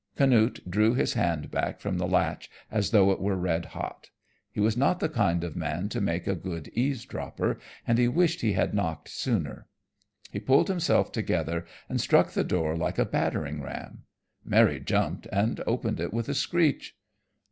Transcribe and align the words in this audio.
Canute 0.15 0.61
drew 0.67 0.95
his 0.95 1.13
hand 1.13 1.51
back 1.51 1.79
from 1.79 1.99
the 1.99 2.07
latch 2.07 2.49
as 2.71 2.89
though 2.89 3.11
it 3.11 3.19
were 3.21 3.35
red 3.35 3.65
hot. 3.65 4.09
He 4.51 4.59
was 4.59 4.75
not 4.75 4.99
the 4.99 5.07
kind 5.07 5.43
of 5.43 5.55
a 5.55 5.59
man 5.59 5.89
to 5.89 6.01
make 6.01 6.25
a 6.25 6.33
good 6.33 6.69
eavesdropper, 6.69 7.59
and 7.85 7.99
he 7.99 8.07
wished 8.07 8.41
he 8.41 8.53
had 8.53 8.73
knocked 8.73 9.09
sooner. 9.09 9.67
He 10.31 10.39
pulled 10.39 10.69
himself 10.69 11.11
together 11.11 11.67
and 11.87 12.01
struck 12.01 12.31
the 12.31 12.43
door 12.43 12.75
like 12.75 12.97
a 12.97 13.05
battering 13.05 13.61
ram. 13.61 14.01
Mary 14.43 14.79
jumped 14.79 15.27
and 15.31 15.61
opened 15.67 15.99
it 15.99 16.11
with 16.11 16.27
a 16.27 16.33
screech. 16.33 16.97